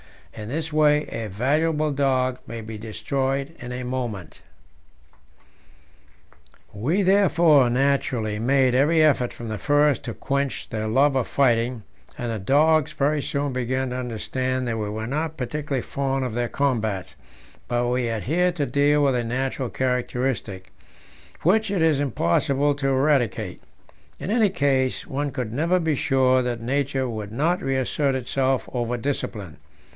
[0.33, 4.39] In this way a valuable dog may be destroyed in a moment.
[6.73, 11.83] We therefore naturally made every effort from the first to quench their love of fighting,
[12.17, 16.33] and the dogs very soon began to understand that we were not particularly fond of
[16.33, 17.13] their combats;
[17.67, 20.71] but we had here to deal with a natural characteristic,
[21.43, 23.61] which it was impossible to eradicate;
[24.19, 28.97] in any case, one could never be sure that nature would not reassert itself over
[28.97, 29.57] discipline.